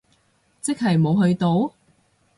[0.61, 1.73] 即係冇去到？